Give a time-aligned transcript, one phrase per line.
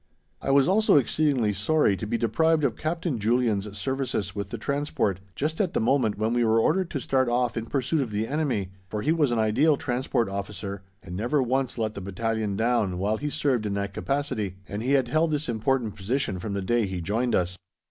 [0.41, 5.19] I was also exceedingly sorry to be deprived of Captain Julian's services with the transport,
[5.35, 8.27] just at the moment when we were ordered to start off in pursuit of the
[8.27, 12.97] enemy, for he was an ideal Transport Officer, and never once let the battalion down
[12.97, 16.63] while he served in that capacity, and he had held this important position from the
[16.63, 17.55] day he joined us.